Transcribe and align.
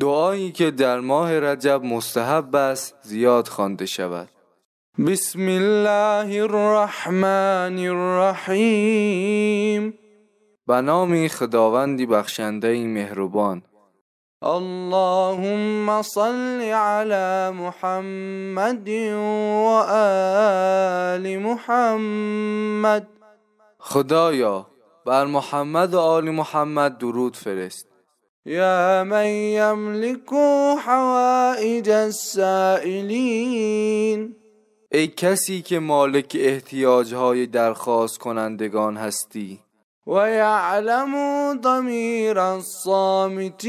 دعایی 0.00 0.52
که 0.52 0.70
در 0.70 1.00
ماه 1.00 1.40
رجب 1.40 1.84
مستحب 1.84 2.56
است 2.56 2.94
زیاد 3.02 3.48
خوانده 3.48 3.86
شود. 3.86 4.28
بسم 5.06 5.40
الله 5.40 6.42
الرحمن 6.42 7.78
الرحیم. 7.78 9.14
به 10.66 10.80
نام 10.80 11.28
خداوندی 11.28 12.06
بخشنده 12.06 12.86
مهربان. 12.86 13.62
اللهم 14.42 16.02
صل 16.02 16.60
على 16.62 17.50
محمد 17.50 18.88
و 18.88 19.68
آل 21.28 21.38
محمد. 21.38 23.08
خدایا 23.78 24.66
بر 25.06 25.24
محمد 25.24 25.94
و 25.94 25.98
آل 25.98 26.30
محمد 26.30 26.98
درود 26.98 27.36
فرست. 27.36 27.86
یا 28.46 29.04
من 29.04 29.26
یملک 29.26 30.32
حوائج 30.86 31.90
السائلین. 31.90 33.16
ای 34.92 35.06
کسی 35.06 35.62
که 35.62 35.78
مالک 35.78 36.36
احتیاجهای 36.40 37.46
درخواست 37.46 38.18
کنندگان 38.18 38.96
هستی. 38.96 39.60
و 40.06 40.30
یعلم 40.30 41.12
ضمیر 41.62 42.38
الصامتین. 42.38 43.68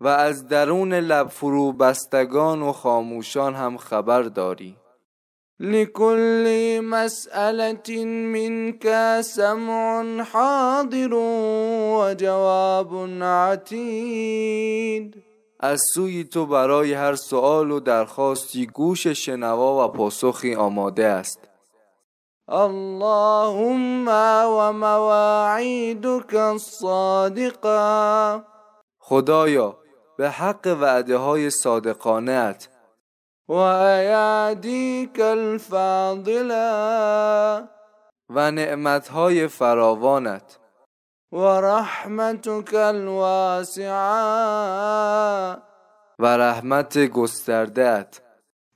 و 0.00 0.08
از 0.08 0.48
درون 0.48 0.94
لب 0.94 1.28
فرو 1.28 1.72
بستگان 1.72 2.62
و 2.62 2.72
خاموشان 2.72 3.54
هم 3.54 3.76
خبر 3.76 4.22
داری. 4.22 4.76
لكل 5.60 6.80
مسألة 6.82 8.04
منك 8.04 8.86
سمع 9.20 10.22
حاضر 10.22 11.10
وجواب 11.94 13.08
عتید 13.22 15.22
از 15.60 15.82
سوی 15.94 16.24
تو 16.24 16.46
برای 16.46 16.92
هر 16.92 17.14
سوال 17.14 17.70
و 17.70 17.80
درخواستی 17.80 18.66
گوش 18.66 19.06
شنوا 19.06 19.84
و 19.84 19.88
پاسخی 19.88 20.54
آماده 20.54 21.06
است. 21.06 21.48
اللهم 22.48 24.08
و 24.08 24.72
مواعیدک 24.72 26.34
الصادقه 26.34 28.42
خدایا 28.98 29.78
به 30.18 30.30
حق 30.30 30.76
وعده 30.80 31.16
های 31.16 31.50
صادقانه 31.50 32.32
ات 33.48 33.52
و 33.52 33.54
ایادیک 33.54 35.20
الفاضله 35.20 36.68
و 38.30 38.50
فراوانت 39.46 40.58
و 41.32 41.38
رحمتک 41.60 42.74
الواسعه 42.74 43.86
و 46.18 46.26
رحمت 46.26 46.98
گستردهت 46.98 48.22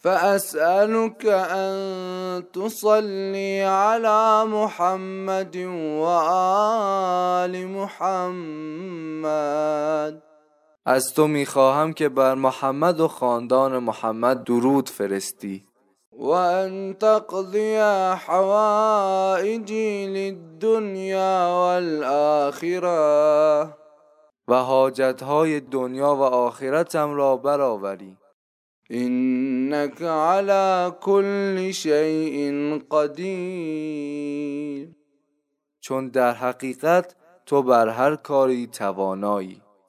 فأسألك 0.00 1.26
أن 1.26 2.44
تصلي 2.52 3.62
على 3.62 4.44
محمد 4.46 5.56
وآل 6.02 7.66
محمد 9.08 9.38
از 10.86 11.14
تو 11.14 11.26
می‌خواهم 11.26 11.92
که 11.92 12.08
بر 12.08 12.34
محمد 12.34 13.00
و 13.00 13.08
خاندان 13.08 13.78
محمد 13.78 14.44
درود 14.44 14.88
فرستی. 14.88 15.64
و 16.12 16.28
ان 16.28 16.94
تقضی 16.94 17.76
حوائجی 18.26 20.06
للدنیا 20.06 21.48
والآخره 21.50 22.88
و 24.48 24.54
حاجتهای 24.54 25.60
دنیا 25.60 26.14
و 26.16 26.22
آخرتم 26.22 27.14
را 27.14 27.36
برآوری. 27.36 28.16
انك 28.90 30.02
على 30.02 30.90
كل 31.00 31.70
شيء 31.70 32.78
قدیر. 32.90 34.08
چون 35.80 36.08
در 36.08 36.32
حقیقت 36.32 37.16
تو 37.46 37.62
بر 37.62 37.88
هر 37.88 38.16
کاری 38.16 38.66
توانایی. 38.66 39.62